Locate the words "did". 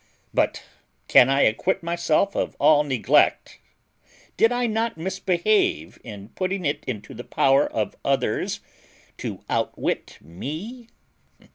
4.35-4.51